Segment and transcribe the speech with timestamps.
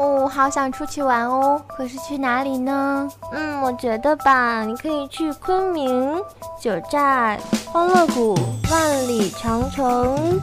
[0.00, 3.06] 哦，好想出去玩哦，可是去哪里呢？
[3.32, 6.16] 嗯，我觉得吧，你可以去昆明、
[6.58, 7.38] 九寨、
[7.70, 8.34] 欢乐谷、
[8.70, 10.40] 万里长城，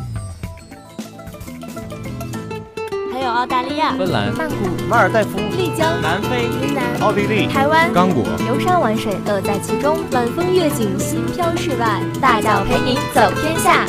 [3.11, 4.55] 还有澳大利亚、芬兰、曼谷、
[4.87, 13.87] 马尔代夫、丽江、南非、云南、奥地利、台湾、刚果，游山玩水，乐在其中，晚风月景，心飘世外，大脚陪你走天下。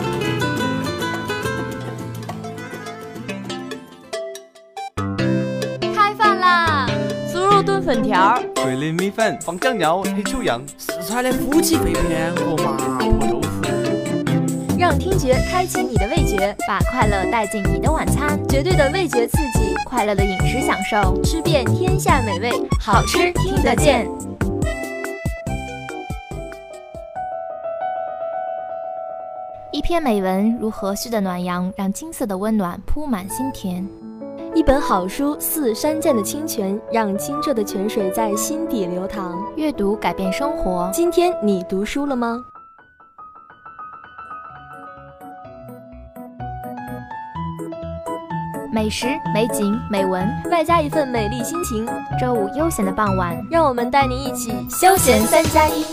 [7.88, 24.06] 粉条、桂林米粉、放酱料、黑秋阳、四川的夫妻肺片和麻婆豆腐，让听觉开启你的味觉，把快乐带进你的晚餐，绝对的味觉刺激，快乐的饮食享受，吃遍天下美味，好吃听得见。
[29.72, 33.82] 一篇美文如和煦的暖阳，让金色的温暖铺满心田；
[34.54, 39.38] 一本好书似山涧的清泉，让清澈的泉水在心底流淌。
[39.56, 42.44] 阅读改变生活，今天你读书了吗？
[48.72, 51.86] 美食、美景、美文，外加一份美丽心情。
[52.20, 55.84] 周五悠闲的傍晚，让我们带您一起休闲三加一。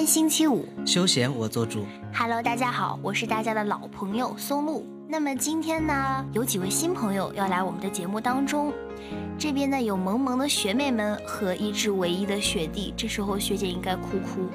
[0.00, 1.84] 天星期五，休闲我做主。
[2.14, 4.86] Hello，大家好，我是大家的老朋友松露。
[5.06, 8.72] 那么今天呢，有几位新朋友要来我们的节目当中。
[9.38, 14.48] 这边呢有萌萌的学妹们和一只唯一的学弟，这时候学姐应该哭哭。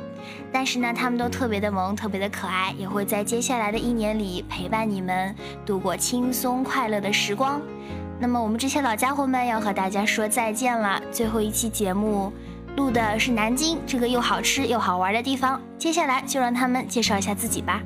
[0.51, 7.61] 但是呢，他们都特别的萌，特别的可爱，也会在接下来的一年里陪伴你们度过轻松快乐的时光。
[8.19, 12.33] 那么我们这些老家伙们要和大家说再见了，最后一期节目。
[12.75, 17.81] 录的是南京这个又好吃又好玩的地方，接下来就让他们介绍一下自己吧。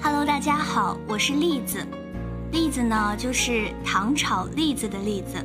[0.00, 1.84] Hello，大家好，我是栗子。
[2.52, 5.44] 栗子呢，就是糖炒栗子的栗子。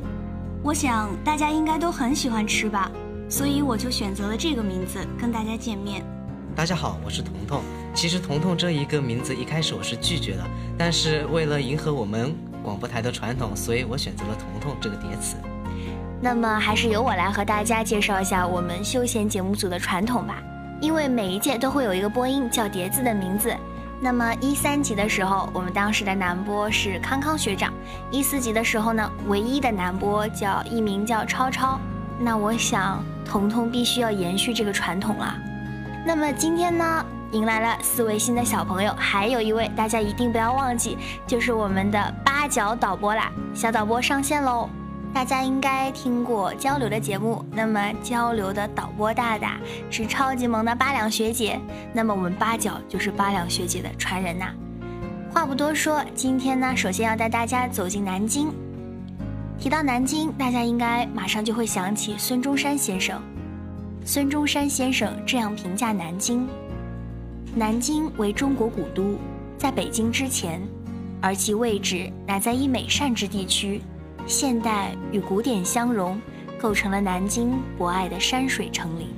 [0.62, 2.88] 我想大家应该都很喜欢吃吧，
[3.28, 6.04] 所以我就选择了这个名字跟大家见面。
[6.54, 7.60] 大家好，我是彤彤。
[7.92, 10.44] 其实彤彤这一个名字一开始我是拒绝的，
[10.78, 12.32] 但是为了迎合我们
[12.62, 15.34] 广播台的传统，所以我选择了彤彤这个叠词。
[16.24, 20.40] 那么还是由我来和大家介绍一下我们休闲节目组的传统吧。
[20.80, 23.52] 因为每一届都会有一个播音叫碟子的名字。
[24.00, 27.72] 那么一三级的时候，我们当时的男播是康康学长；
[28.10, 31.78] 一四级的时候呢，唯一的男播叫艺名叫超超。
[32.20, 35.36] 那我想彤彤必须要延续这个传统了。
[36.06, 43.30] 那么今天呢，迎来了四位新的小朋友，还有一位大家一定不要忘记，就是我们的八角导播啦。
[43.54, 44.68] 小导播上线喽！
[45.14, 51.60] 大家应该听过交流的节目，那么交流的导播大大是超级萌的八两学姐，
[51.92, 54.46] 那么我们八角就是八两学姐的传人呐。
[55.30, 58.50] 话不多说，今天呢，首先要带大家走进南京。
[59.58, 63.20] 提到南京，大家应该马上就会想起孙中山先生。
[64.04, 66.48] 孙中山先生这样评价南京：
[67.54, 69.16] 南京为中国古都，
[69.56, 70.60] 在北京之前，
[71.20, 73.80] 而其位置乃在一美善之地区。
[74.26, 76.20] 现代与古典相融，
[76.60, 79.08] 构成了南京博爱的山水城林。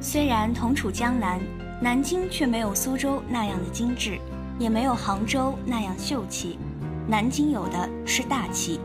[0.00, 1.40] 虽然同处江南，
[1.80, 4.18] 南京却没有苏州那样的精致，
[4.58, 6.58] 也没有杭州那样秀气。
[7.06, 8.80] 南京有的是大气，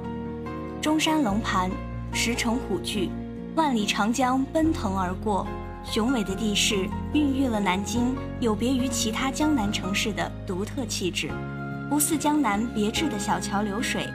[0.81, 1.69] 中山龙盘，
[2.13, 3.09] 石城虎踞，
[3.55, 5.47] 万里长江奔腾而过，
[5.83, 11.29] 雄伟的地势孕育了南京有别于其他江南城市的独特气质。
[11.89, 14.07] 不似江南别致的小桥流水。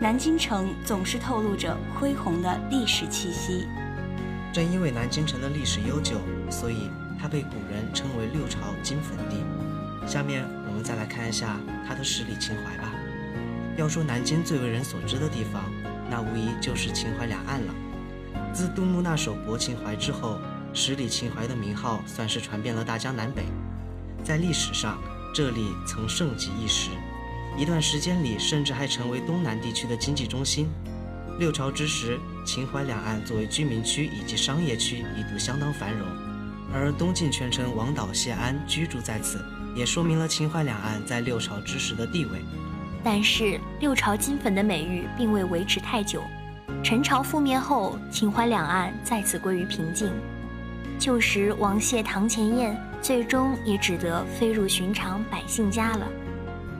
[0.00, 3.66] 南京城总是透露着恢宏的历史气息。
[4.52, 6.88] 正因为南京城的历史悠久，所以
[7.20, 9.44] 它被古人称为六朝金粉地。
[10.06, 12.92] 下面我们再来看一下它的十里秦淮吧。
[13.76, 15.64] 要说南京最为人所知的地方，
[16.08, 17.74] 那无疑就是秦淮两岸了。
[18.52, 20.38] 自杜牧那首《泊秦淮》之后，
[20.72, 23.42] 十里秦淮的名号算是传遍了大江南北。
[24.22, 24.96] 在历史上，
[25.34, 26.90] 这里曾盛极一时。
[27.58, 30.68] 一段时间里，甚至还成为东南地区的经济中心。
[31.40, 32.16] 六朝之时，
[32.46, 36.06] 秦淮两岸作为居民区以及商业区，一度相当繁荣。
[36.72, 39.44] 而东晋权臣王导、谢安居住在此，
[39.74, 42.38] 也说明了秦淮两岸在六朝之时的地位。
[43.02, 46.22] 但是，六朝金粉的美誉并未维持太久。
[46.84, 50.12] 陈朝覆灭后，秦淮两岸再次归于平静。
[50.96, 56.06] 旧时王谢堂前燕，最终也只得飞入寻常百姓家了。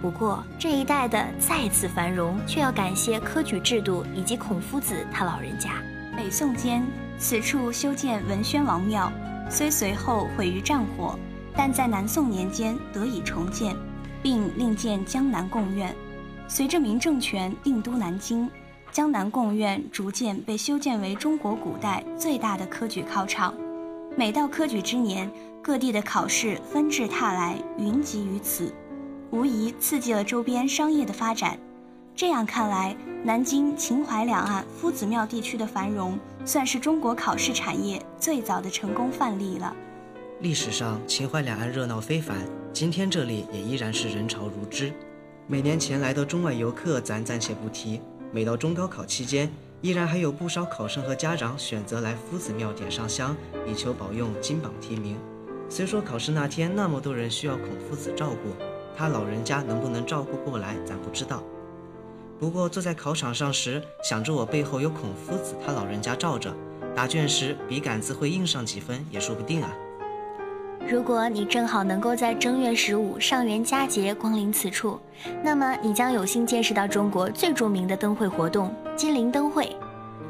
[0.00, 5.72] 不过，这一代的再次繁荣，却要感谢科举制度以及孔夫子他老人家。
[6.16, 6.86] 北宋间，
[7.18, 9.12] 此处修建文宣王庙，
[9.50, 11.18] 虽随后毁于战火，
[11.56, 13.76] 但在南宋年间得以重建，
[14.22, 15.94] 并另建江南贡院。
[16.46, 18.48] 随着明政权定都南京，
[18.92, 23.52] 江南贡院逐渐被修建为中国古代最大的科举考场。
[24.16, 25.30] 每到科举之年，
[25.62, 28.74] 各地的考试纷至沓来，云集于此，
[29.30, 31.58] 无疑刺激了周边商业的发展。
[32.16, 39.74] 这样看来，南京秦淮两岸夫子庙地区的繁荣，算是中国考试产业最早的成功范例了。
[40.40, 42.38] 历史上，秦淮两岸热闹非凡，
[42.72, 44.92] 今天这里也依然是人潮如织。
[45.46, 48.00] 每年前来的中外游客，咱暂且不提。
[48.32, 53.36] 每到中高考期间，依然还有不少考生和家长选择来夫子庙点上香，
[53.66, 55.16] 以求保佑金榜题名。
[55.68, 58.64] 虽说考试那天那么多人需要孔夫子照顾，
[58.98, 61.40] 他老人家能不能照顾过来，咱不知道。
[62.40, 66.52] 不过坐在考场上时，想着我背后有孔夫子，他老人家罩着，
[66.96, 69.70] 答卷时笔杆子会硬上几分也说不定啊。
[70.90, 74.98] 如果你正好能够在正月十五上元佳节光临此处，
[75.44, 79.76] 那么你将有幸见识到中国最著名的灯会活动——金陵灯会。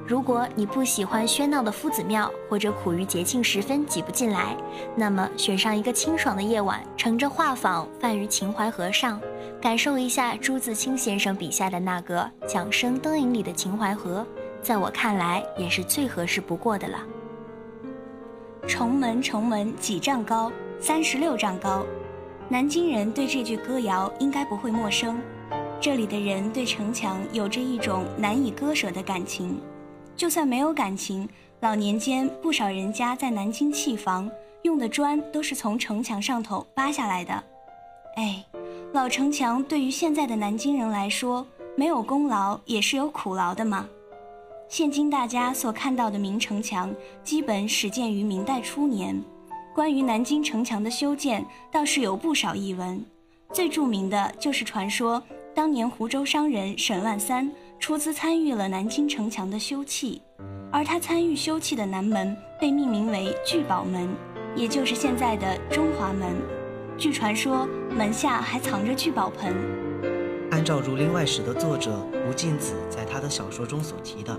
[0.09, 4.57] 如果你不喜欢喧闹的夫子庙，或者苦于节庆时分挤不进来，
[4.97, 9.21] 那么选上一个清爽的夜晚，乘着画舫泛于秦淮河上，
[9.61, 14.27] 感受一下朱自清先生笔下的那个桨声灯影里的秦淮河，
[14.63, 16.99] 在我看来也是最合适不过的了。
[18.67, 20.51] 重门重门几丈高，
[20.81, 21.85] 三十六丈高。
[22.49, 25.21] 南京人对这句歌谣应该不会陌生。
[25.79, 29.61] 这里的人对城墙有着一种难以割舍的感情。
[30.19, 31.29] 就算没有感情，
[31.61, 34.29] 老年间不少人家在南京砌房
[34.63, 37.45] 用的砖都是从城墙上头扒下来的。
[38.17, 38.45] 哎，
[38.93, 43.89] 老城墙对于现在的南京人来说，没有功劳也是有苦劳的嘛。
[44.69, 46.93] 现今大家所看到的明城墙，
[47.23, 49.23] 基本始建于明代初年。
[49.73, 53.01] 关于南京城墙的修建，倒是有不少译闻。
[53.53, 55.23] 最著名的就是传说，
[55.55, 57.49] 当年湖州商人沈万三。
[57.81, 60.21] 出资参与了南京城墙的修葺，
[60.71, 64.09] 而他参与修葺的南门被命名为聚宝门，
[64.57, 66.37] 也就是现在的中华门。
[66.99, 69.55] 据传说，门下还藏着聚宝盆。
[70.51, 74.37] 按照《儒林外史》的作者吴敬梓在他的小说中所提的，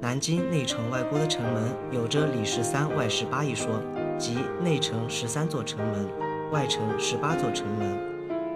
[0.00, 3.68] 南京内城外郭的城门有着里十三外十八一说，
[4.16, 6.08] 即内城十三座城门，
[6.52, 7.98] 外城十八座城门。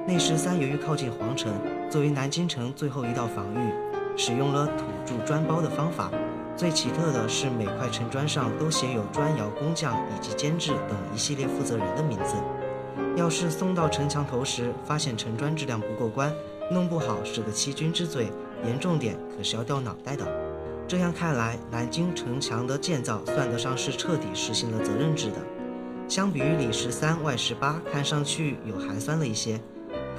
[0.07, 1.53] 内十三由于靠近皇城，
[1.91, 3.92] 作为南京城最后一道防御。
[4.17, 6.11] 使用了土筑砖包的方法，
[6.57, 12.35] 最奇特的是每块城砖上都写有砖窑工匠以及监制等一系列负责人的名字。
[13.17, 16.33] 要是送到城墙头时发现城砖质量不过关，
[16.71, 18.31] 弄不好是个欺君之罪，
[18.65, 20.27] 严重点可是要掉脑袋的。
[20.87, 25.37] 这样看来，南京城墙的建造算得上是彻底实行了责任制的。
[26.09, 29.59] 相比于里十三外十八，看上去有寒酸了一些，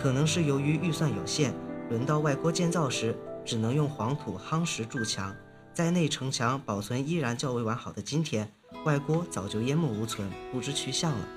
[0.02, 1.54] 可能是由于预算有限，
[1.90, 3.16] 轮到外郭建造时。
[3.46, 5.34] 只能用黄土夯实筑墙，
[5.74, 8.50] 在内城墙保存依然较为完好的今天，
[8.86, 11.28] 外郭早就淹没无存，不知去向了。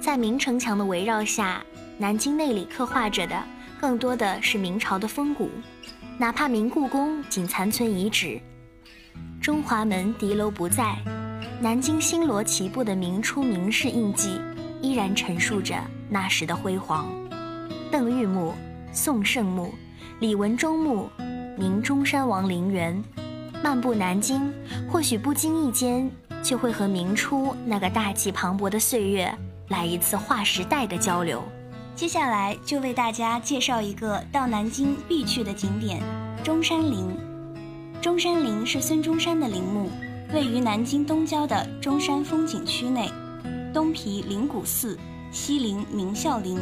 [0.00, 1.64] 在明城墙的围绕下，
[1.98, 3.42] 南京内里刻画着的
[3.80, 5.50] 更多的是明朝的风骨，
[6.18, 8.40] 哪怕明故宫仅残存遗址，
[9.40, 10.96] 中华门敌楼不在，
[11.60, 14.40] 南京星罗棋布的明初明式印记
[14.82, 15.74] 依然陈述着
[16.08, 17.08] 那时的辉煌。
[17.90, 18.54] 邓玉墓、
[18.92, 19.74] 宋圣墓、
[20.20, 21.08] 李文忠墓。
[21.56, 23.02] 明中山王陵园，
[23.62, 24.52] 漫步南京，
[24.90, 26.10] 或许不经意间
[26.42, 29.32] 就会和明初那个大气磅礴的岁月
[29.68, 31.42] 来一次划时代的交流。
[31.94, 36.00] 接下来就为大家介绍一个到南京必去的景点——
[36.42, 37.14] 中山陵。
[38.00, 39.90] 中山陵是孙中山的陵墓，
[40.32, 43.10] 位于南京东郊的中山风景区内，
[43.74, 44.98] 东毗灵谷寺，
[45.30, 46.58] 西临明孝陵，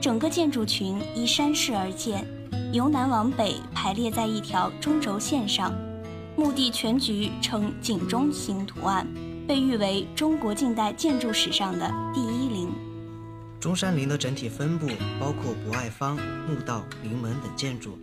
[0.00, 2.26] 整个建筑群依山势而建。
[2.70, 5.72] 由南往北排列在一条中轴线上，
[6.36, 9.06] 墓地全局呈井中形图案，
[9.46, 12.70] 被誉为中国近代建筑史上的第一陵。
[13.58, 14.86] 中山陵的整体分布
[15.18, 17.98] 包括博爱坊、墓道、陵门等建筑。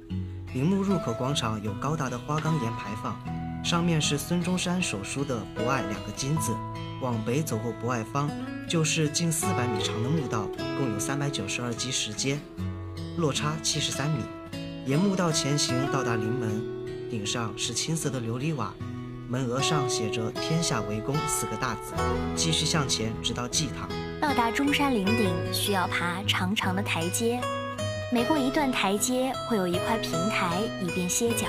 [0.55, 3.15] 陵墓入口广场有高大的花岗岩牌坊，
[3.63, 6.55] 上面是孙中山手书的“博爱”两个金字。
[7.01, 8.31] 往北走过博爱坊，
[8.67, 12.39] 就是近四百米长的墓道，共有三百九十二级石阶，
[13.17, 14.24] 落差七十三米。
[14.86, 16.62] 沿墓道前行，到达陵门，
[17.10, 18.72] 顶上是青色的琉璃瓦，
[19.27, 21.96] 门额上写着“天下为公”四个大字。
[22.36, 23.89] 继续向前，直到祭堂。
[24.22, 27.42] 到达中山陵顶需要爬长长的台阶，
[28.13, 31.48] 每过一段台阶会有一块平台，以便歇脚。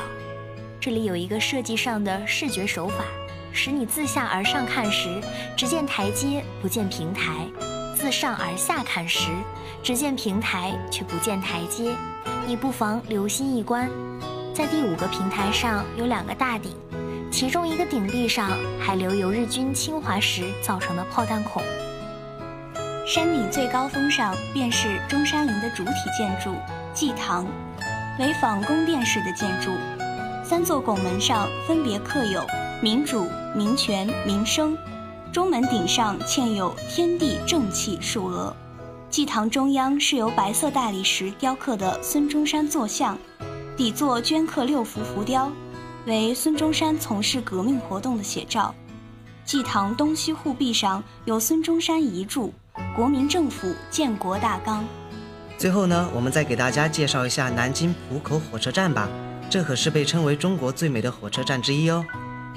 [0.80, 3.04] 这里有一个设计上的视觉手法，
[3.52, 5.20] 使你自下而上看时，
[5.54, 7.50] 只见台阶不见平台；
[7.94, 9.28] 自上而下看时，
[9.82, 11.94] 只见平台却不见台阶。
[12.48, 13.90] 你不妨留心一观，
[14.54, 16.76] 在第五个平台上有两个大顶，
[17.28, 21.60] 其中一个顶壁上还留有日军侵华时造成的炮弹孔。
[23.04, 26.54] 山顶最高峰上便是中山陵的主体建筑
[26.94, 27.44] 祭堂，
[28.20, 29.72] 为仿宫殿式的建筑。
[30.44, 32.46] 三座拱门上分别刻有
[32.80, 33.26] “民主
[33.56, 34.78] ”“民权”“民生”，
[35.32, 38.54] 中门顶上嵌有“天地正气”数额。
[39.16, 43.18] 祭堂中央是由白色大理石雕刻的孙中山坐像，
[43.74, 45.50] 底座镌刻六幅浮雕，
[46.04, 48.74] 为孙中山从事革命活动的写照。
[49.42, 52.50] 祭堂东西护壁上有孙中山遗著。
[52.94, 54.84] 国民政府建国大纲。
[55.56, 59.08] 最后呢，我们再给大家介绍一下南京浦口火车站吧。
[59.48, 62.04] 这可是被称为中国最美的火车站之一哦。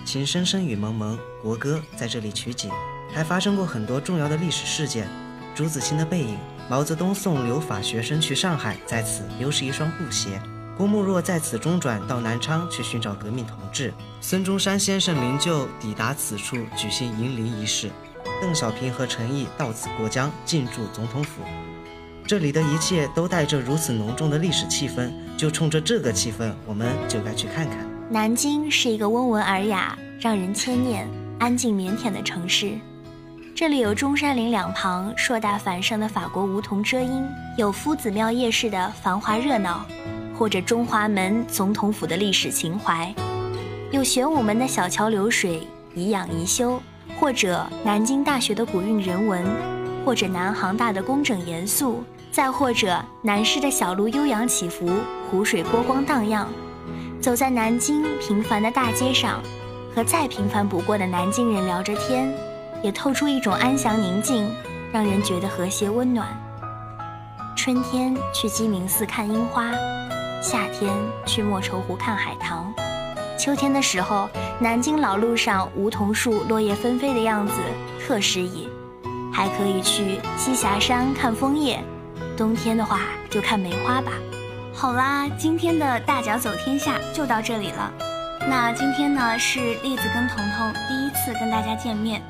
[0.03, 2.69] 情深深雨蒙蒙，国歌在这里取景，
[3.13, 5.07] 还发生过很多重要的历史事件。
[5.55, 6.37] 朱自清的背影，
[6.69, 10.41] 毛泽东送留法学生去上海，在此丢失一双布鞋。
[10.77, 13.93] 郭沫若在此中转到南昌去寻找革命同志。
[14.21, 17.89] 孙中山先生灵柩抵达此处举行迎灵仪式。
[18.41, 21.41] 邓小平和陈毅到此过江，进驻总统府。
[22.25, 27.77] 这里的一切都带着如此浓重的历史气氛，就冲着这个气氛，我们就该去看看。
[28.09, 32.77] 南京是一个温文尔雅、让人牵念、安静腼腆的城市。
[33.55, 37.25] 这里有中山陵两旁硕大繁盛的法国梧桐遮阴，
[37.57, 39.85] 有夫子庙夜市的繁华热闹，
[40.37, 43.13] 或者中华门总统府的历史情怀，
[43.91, 46.81] 有玄武门的小桥流水，宜养宜修。
[47.19, 49.43] 或者南京大学的古韵人文，
[50.05, 52.01] 或者南航大的工整严肃，
[52.31, 54.89] 再或者南师的小路悠扬起伏，
[55.29, 56.47] 湖水波光荡漾。
[57.19, 59.43] 走在南京平凡的大街上，
[59.93, 62.33] 和再平凡不过的南京人聊着天，
[62.81, 64.49] 也透出一种安详宁静，
[64.91, 66.27] 让人觉得和谐温暖。
[67.55, 69.71] 春天去鸡鸣寺看樱花，
[70.41, 70.93] 夏天
[71.25, 72.73] 去莫愁湖看海棠。
[73.37, 77.53] 秋天的时候，南京老路上梧桐树落叶纷飞的样子
[77.99, 78.69] 特诗意，
[79.33, 81.79] 还可以去栖霞山看枫叶。
[82.37, 84.13] 冬天的话，就看梅花吧。
[84.73, 87.91] 好啦，今天的大脚走天下就到这里了。
[88.47, 92.21] 那今天呢，是栗子跟彤彤第一次跟大家见面。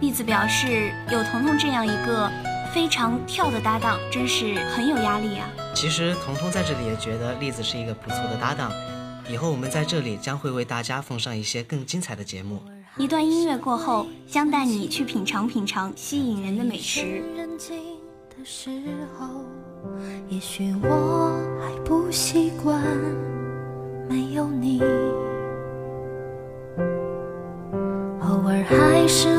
[0.00, 2.30] 栗子表示，有彤彤这样一个
[2.72, 5.46] 非常跳的搭档，真是很有压力啊。
[5.74, 8.72] 其实彤彤在这里也觉得栗子是一个不错的搭档。
[9.28, 12.62] 以后我们在这里将会为大家奉上一些更精彩的节目。
[12.96, 17.22] 一段音乐过后，将带你去品尝品尝吸引人的美食。
[20.30, 22.82] 也许我还不习惯
[24.08, 24.80] 没有你，
[28.20, 29.38] 偶尔还是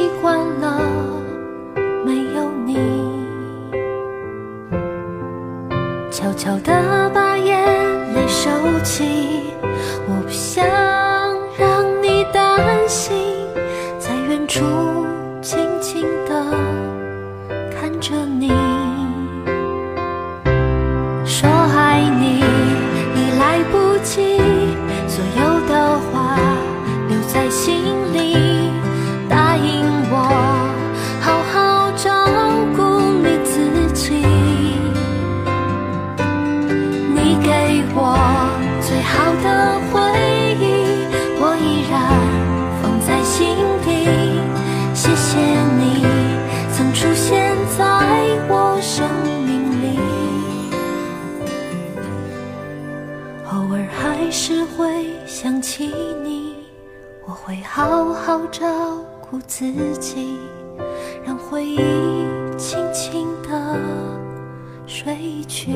[57.73, 58.67] 好好照
[59.21, 59.63] 顾自
[59.97, 60.37] 己，
[61.23, 61.77] 让回忆
[62.57, 63.79] 轻轻地
[64.85, 65.71] 睡去。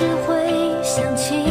[0.00, 1.49] 时会想起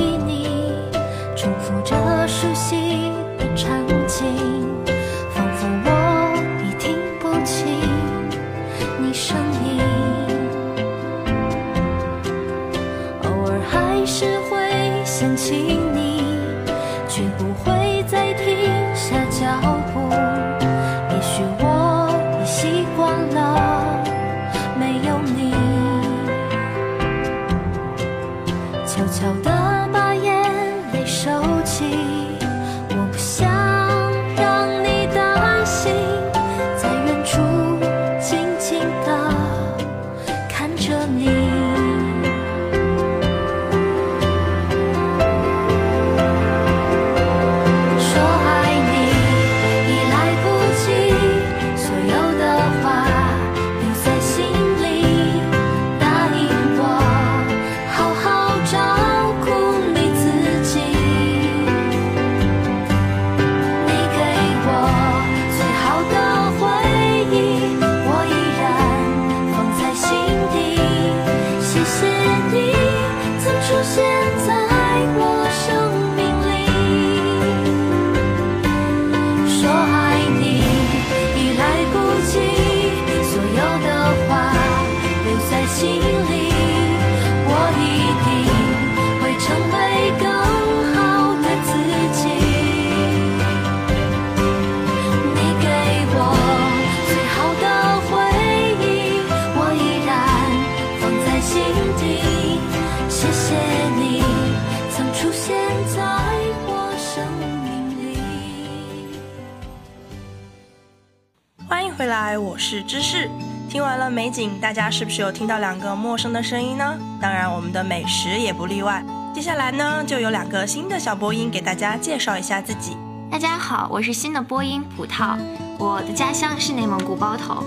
[112.30, 113.28] 欢迎回来，我是芝士。
[113.68, 116.96] 听完了美景，大家是不是有听到两个陌生的声音呢？
[117.20, 119.04] 当然，我们的美食也不例外。
[119.34, 122.96] 接下来呢，就有两个新的小播音给大家介绍一下自己。
[123.32, 125.40] 大家好，我是新的播音葡萄，
[125.80, 127.64] 我的家乡是内蒙古包头。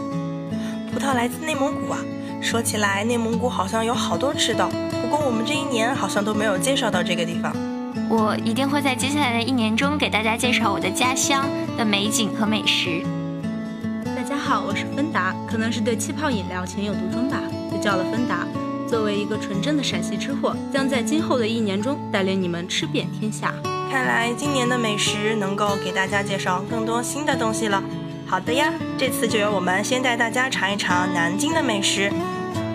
[0.93, 1.99] 葡萄来自内蒙古啊，
[2.41, 4.65] 说起来内蒙古好像有好多吃的，
[5.03, 7.53] 不过我们这一年好像都没有介绍到这个地方。
[8.09, 13.03] 我一定会在接下来的一年中给大家介绍我的家乡的美景和美食。
[14.53, 18.47] 好，我是芬达，可能是对气泡饮料情有独钟吧，就叫了芬达。
[18.87, 23.55] 作为一个纯正的陕西吃货，将在今后的一年中带领你们吃遍天下。
[23.91, 27.83] 看来今年的美食能够给大家介绍更多新的东西了。
[28.27, 32.13] 好的呀，这次就由我们先带大家尝一尝南京的美食。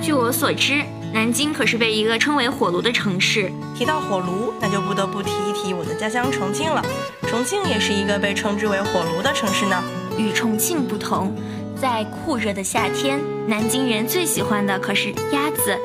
[0.01, 3.51] 据我所知，南京可是被一个称为火炉的城市。
[3.75, 6.83] 提到火炉，那就不得不提一提我的家乡重庆了。
[7.27, 9.79] 重庆也是一个被称之为火炉的城市呢。
[10.17, 11.31] 与重庆不同，
[11.79, 15.77] 在酷热的夏天，南京人最喜欢的可是鸭子。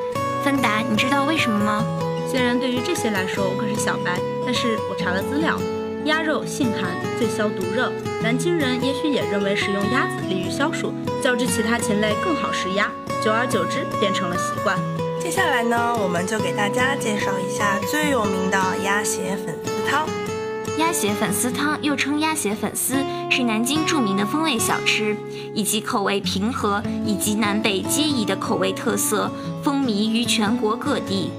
[0.43, 1.85] 芬达，你知道为什么吗？
[2.29, 5.57] 虽然对于这些来说我可是小白，但是我查了资料，
[6.05, 7.91] 鸭肉性寒，最消毒热。
[8.21, 12.91] 南京人也许也认为食用鸭子利于消暑，较之其他禽类更好食鸭，
[13.23, 14.77] 久而久之变成了习惯。
[15.21, 20.05] 接下来呢，我们就给大家介绍一下最有名的鸭血粉丝汤。
[20.79, 22.95] 鸭血粉丝汤又称鸭血粉丝，
[23.29, 25.15] 是南京著名的风味小吃，
[25.53, 29.31] 以及口味平和以及南北皆宜的口味特色，
[29.63, 31.31] 风靡于全国各地。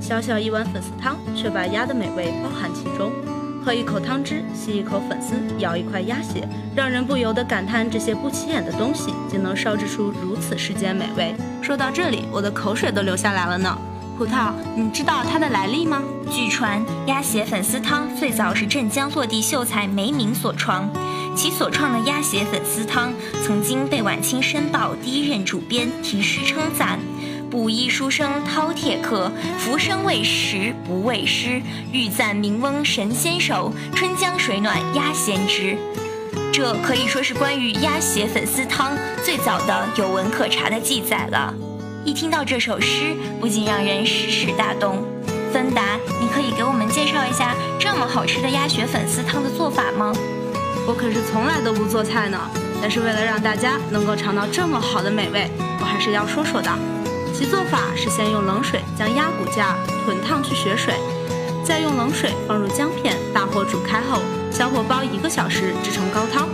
[0.00, 3.10] 小小一碗粉丝汤，却把鸭的美味包含其中。
[3.64, 11.34] 喝一口汤汁，吸一口粉丝，咬一块鸭血，让人不由得感叹：这些不起眼的东西，竟能烧制出如此世间美味。
[11.60, 13.76] 说到这里，我的口水都流下来了呢。
[14.20, 16.02] 葡萄，你知道它的来历吗？
[16.30, 20.86] 据传，鸭血粉丝汤最早是镇江落地秀才梅明所创，
[21.34, 26.98] 其所创的鸭血粉丝汤曾经被晚清申报第一任主编题诗称赞
[27.50, 31.62] ：“布衣书生饕餮客，浮生未食不畏诗。
[31.90, 35.78] 欲赞名翁神仙手，春江水暖鸭先知。”
[36.52, 38.92] 这可以说是关于鸭血粉丝汤
[39.24, 41.54] 最早的有文可查的记载了。
[42.02, 45.04] 一听到这首诗，不禁让人时时大动。
[45.52, 50.12] 芬达，你可以给我们介绍一下这么好吃的鸭血粉丝汤的做法吗？
[50.86, 52.38] 我可是从来都不做菜呢，
[52.80, 56.70] 但是为了让大家能够尝到这么好的美味，我还是要说说的。
[57.34, 60.94] 其做法是先用冷水将鸭骨架滚烫去血水，
[61.64, 66.48] 再用冷水放入姜片，大火煮开后，小火煲一个小时，制成高汤。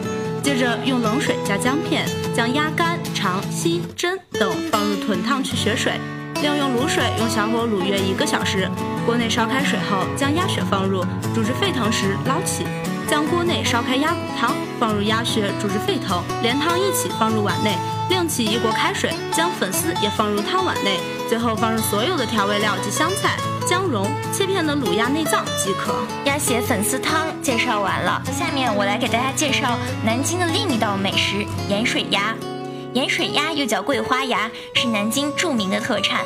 [0.47, 5.95] 接着用冷水加姜片，将鸭肝、肠、心、胗等放入豚烫去血水，
[6.41, 8.71] 另用卤水用小火卤约一个小时。
[9.05, 11.05] 锅内烧开水后，将鸭血放入，
[11.35, 12.65] 煮至沸腾时捞起，
[13.11, 17.77] 将锅内烧开鸭骨汤放入鸭血，煮至沸腾，连汤一起放入碗内，
[18.09, 23.37] 另起一锅开水，将粉丝也放入汤碗内，最后放入所有的调味料及香菜。
[23.67, 25.93] 姜蓉切片的卤鸭内脏即可。
[26.25, 32.35] 鸭血粉丝汤介绍完了，下面我来给大家介绍南京的另一道美食——盐水鸭。
[32.93, 36.25] 盐水鸭又叫桂花鸭，是南京著名的特产。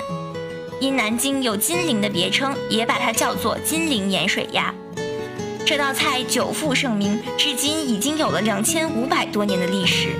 [0.80, 4.72] 因南京有金陵的别称，也把它叫做金陵盐水鸭。
[5.64, 10.10] 这道菜久负盛名，至今已经有了两千五百多年的历史。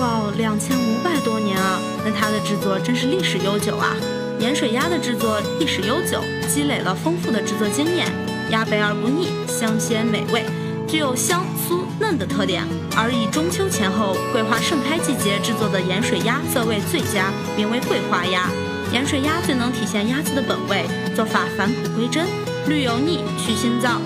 [0.00, 1.78] 哇哦，两千五百多年啊！
[2.04, 3.94] 那它的制作真是历史悠久啊！
[4.40, 8.06] 盐水鸭的制作历史悠久，积累了丰富的制作经验。
[8.50, 10.44] 鸭肥而不腻，香鲜美味，
[10.86, 12.62] 具有香酥嫩的特点。
[12.94, 18.50] 而以中秋前后桂花盛开季节制作的盐水鸭色味最佳，名为桂花鸭。
[18.92, 20.84] 盐水鸭最能体现鸭子的本味，
[21.16, 22.26] 做法返璞归真，
[22.68, 24.00] 绿油腻，去心脏，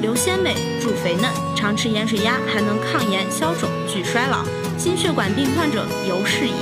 [0.00, 1.30] 留鲜美，助肥嫩。
[1.54, 4.42] 常吃盐水鸭还能抗炎消肿，拒衰老，
[4.76, 6.54] 心血管病患者尤适宜。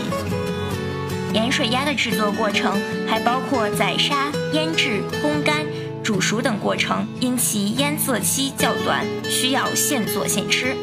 [1.32, 5.64] 盐水鸭的制作过程还包括宰杀、腌制、烘干、
[6.02, 10.76] 煮熟等过程，因其腌色期较短，需要现做现吃。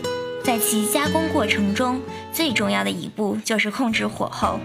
[0.44, 2.00] 在其加工过程中，
[2.32, 4.60] 最重要的一步就是控制火候。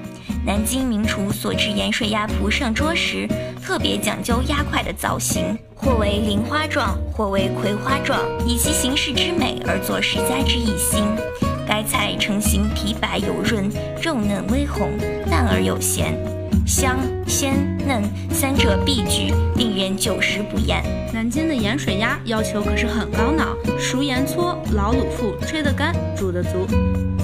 [0.46, 3.28] 南京名厨所制盐水鸭脯上桌时，
[3.60, 11.04] 特别讲究鸭块的造型，或为菱花状，或为葵花状，以其形式之美而作十佳之一星。
[11.66, 13.68] 该菜成型皮白油润，
[14.00, 14.90] 肉嫩微红，
[15.28, 16.14] 淡而有咸，
[16.66, 17.54] 香鲜
[17.86, 20.82] 嫩三者必具，令人久食不厌。
[21.12, 23.46] 南京的盐水鸭要求可是很高呢，
[23.78, 26.66] 熟盐搓，老卤腹，吹得干，煮得足。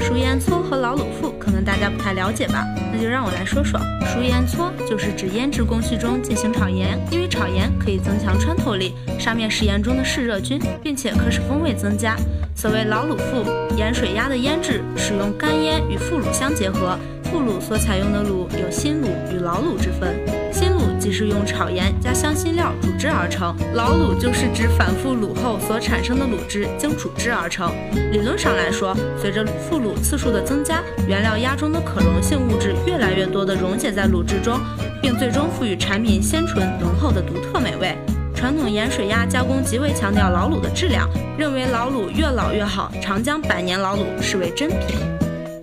[0.00, 2.64] 熟盐搓和老卤腹可能大家不太了解吧？
[2.92, 3.80] 那就让我来说说。
[4.06, 12.16] 熟盐搓就是指腌制工序中进行炒盐，因为炒盐可以增强穿透力，杀灭食盐中的嗜热菌，并且可使风味增加。
[12.54, 13.44] 所谓老卤腹，
[13.76, 16.98] 盐水鸭的腌制使用干腌与副卤相结合。
[17.30, 20.18] 副卤所采用的卤有新卤与老卤之分。
[20.50, 27.70] 新卤即是用炒盐加香辛料煮制而成，老卤就是指反复卤后所产生的卤汁经煮制而成。
[28.10, 34.58] 理论上来说，随着副卤次数的增加，原料鸭中的可溶性物质越来越多的溶解在卤汁中，
[35.00, 37.96] 并最终赋予产品鲜醇浓厚的独特美味。
[38.34, 45.17] 传统盐水鸭加工极为强调老卤的质量，认为老卤越老越好，常将百年老卤视为珍品。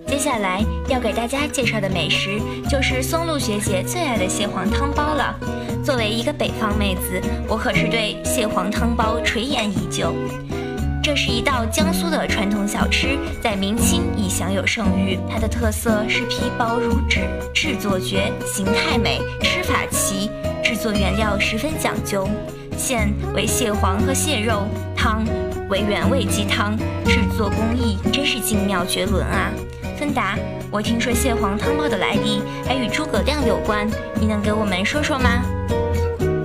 [0.06, 2.40] 接下来要给大家介绍的美食，
[2.70, 5.38] 就是松露学姐最爱的蟹黄汤包了。
[5.84, 10.14] 作为一个北方妹子，我可是对蟹黄汤包垂涎已久。
[11.02, 15.18] 这是一道江苏的传统小吃，在明清已享有盛誉。
[15.30, 17.20] 它的特色是皮薄如纸，
[17.54, 20.30] 制作绝，形态美，吃法奇，
[20.64, 22.28] 制作原料十分讲究。
[22.76, 24.66] 馅为蟹黄和蟹肉，
[24.96, 25.24] 汤
[25.68, 29.52] 为原味鸡汤，制作工艺真是精妙绝伦啊！
[29.96, 30.36] 芬达，
[30.70, 33.88] 我听说蟹黄汤包的来历还与诸葛亮有关，
[34.20, 35.42] 你能给我们说说吗？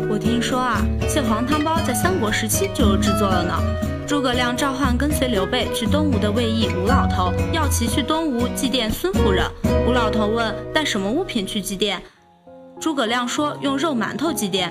[0.09, 3.53] 我听说啊，蟹黄汤包在三国时期就有制作了呢。
[4.07, 9.45] 诸葛亮召唤跟随刘备去东吴的卫邑吴老头，要其去东吴祭奠孙夫人。
[9.87, 11.97] 吴老头问带什么物品去祭奠，
[12.79, 14.69] 诸葛亮说用肉馒头祭奠。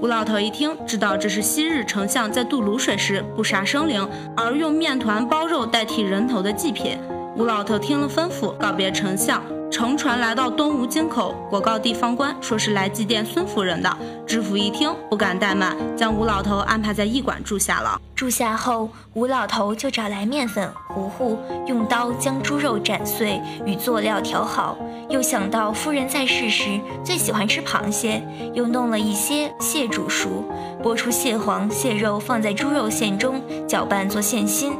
[0.00, 4.06] 吴老头一听，知道这是昔日丞相在渡卤水时不杀生灵，
[4.36, 6.98] 而用面团包肉代替人头的祭品。
[7.36, 13.90] 吴老头听了吩咐，告别丞相，乘船来到东吴京口，果告地方官，说是来祭奠孙夫人的。
[14.24, 18.00] 知府一听，不敢怠慢，将吴老头安排在驿馆住下了。
[18.14, 24.78] 住下后，吴老头就找来面粉、糊糊，用刀将猪肉斩碎，与佐料调好。
[25.08, 30.44] 又想到夫人在世时最喜欢吃螃蟹，又弄了一些蟹煮熟，
[30.80, 34.72] 剥出蟹黄、蟹肉，放在猪肉馅中，搅拌做馅心。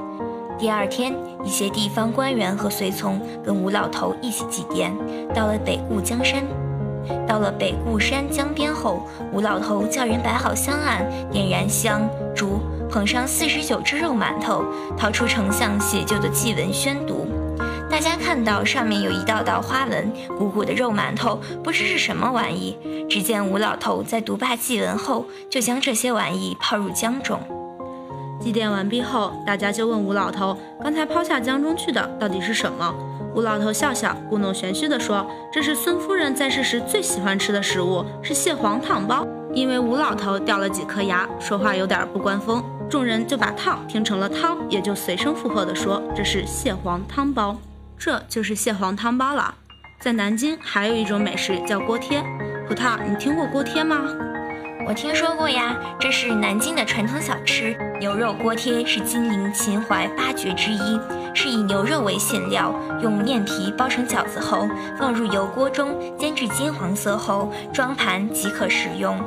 [0.58, 1.14] 第二天，
[1.44, 4.92] 一些地方官员和随从跟吴老头一起祭奠。
[5.34, 6.44] 到了北固江山，
[7.26, 14.64] 到了北固山江边后，吴老头叫人摆好香案，点燃香烛，捧上四十九只肉馒头，
[14.96, 17.26] 掏出丞相写就的祭文宣读。
[17.90, 22.76] 大家看到上面有一道道花纹，鼓鼓的肉馒头，不知是什么玩意。
[23.10, 27.40] 只见吴老头在读罢祭文后，就将这些玩意抛入江中。
[28.44, 32.94] 祭奠完毕后，大家就问吴老头：“刚才抛下江中去的到底是什么？”
[33.34, 47.56] 吴老头笑笑，故弄玄虚地说：“这是孙夫人在世时最喜欢吃的食物，是蟹黄汤包。”因为吴老头掉了几颗牙，说话有点不关风，众人就把“汤”听成了“汤”，也就随声附和地说：“这是蟹黄汤包。”
[47.96, 49.54] 这就是蟹黄汤包了。
[50.02, 52.22] 在南京还有一种美食叫锅贴，
[52.68, 54.04] 葡萄，你听过锅贴吗？
[54.86, 57.74] 我听说过呀，这是南京的传统小吃。
[57.98, 61.00] 牛肉锅贴是金陵秦淮八绝之一，
[61.32, 64.68] 是以牛肉为馅料，用面皮包成饺子后，
[64.98, 69.18] 放入油锅中煎至金黄色后，装盘即可食用。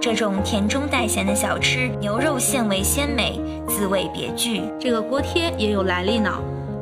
[0.00, 4.62] 这种甜中带咸的小吃，牛肉馅味鲜美，滋味别具。
[4.80, 6.30] 这个锅贴也有来历呢。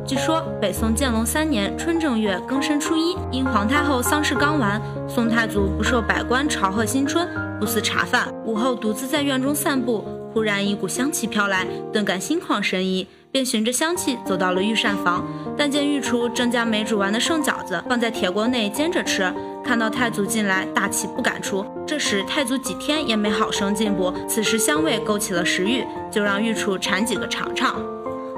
[0.07, 7.29] 据说北宋建隆三年春正月庚申初一，因皇太后丧事刚完，宋太祖不受百官朝贺新春，
[7.61, 15.23] 不思茶饭，午后独自在院中散步，忽然一股香气飘来，顿感心旷神怡，便循着香气走到了御膳房，
[15.59, 19.31] 但见御厨正将没煮完的剩饺子放在铁锅内煎着吃，
[19.63, 21.63] 看到太祖进来，大气不敢出。
[21.87, 27.79] 这时太祖几天也没好生进补，此时香味勾起了食欲，就让御厨馋几个尝尝。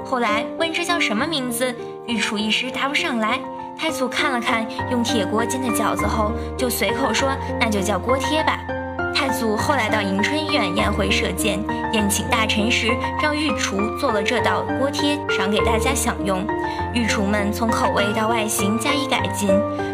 [0.03, 1.73] 后来问这叫什么名字，
[2.07, 3.39] 御厨一时答不上来。
[3.75, 8.59] 太祖看了看用铁锅煎的饺子后，就随口说：“那就叫锅贴吧。”
[9.13, 12.89] 太祖后来到迎春院宴会设宴，宴请大臣时，
[13.21, 16.45] 让御厨做了这道锅贴，赏给大家享用。
[16.93, 19.49] 御厨们从口味到外形加以改进，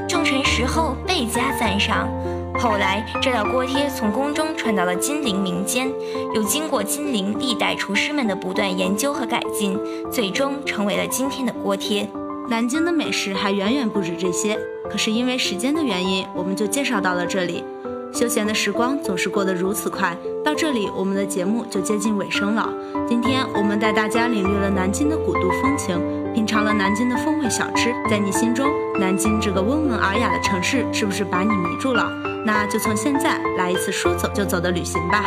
[0.08, 2.10] 众臣食后倍加赞赏。
[2.58, 5.90] 后来，这道锅贴从宫中传到了金陵民间，
[6.34, 9.78] 又经过金陵历代厨师们的不断研究和改进，
[10.12, 12.10] 最终成为了今天的锅贴。
[12.50, 14.58] 南京的美食还远远不止这些，
[14.90, 17.64] 可是因为时间的原因，我们就介绍到了这里。
[18.12, 22.68] 休闲的时光总是过得如此快，到这里我们的节目就接近尾声了。
[23.08, 25.98] 今天我们带大家领略了南京的古都风情，
[26.34, 28.68] 品尝了南京的风味小吃，在你心中，
[29.00, 32.12] 南京这个温文尔雅的城市是不是把你迷住了？
[32.46, 35.24] 那就从现在来一次说走就走的旅行吧。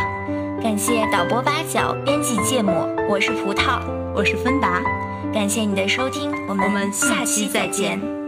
[0.62, 3.80] 感谢导播八角，编辑芥末，我是葡萄，
[4.14, 4.82] 我是芬达。
[5.32, 8.21] 感谢你的收听，我们下期再见。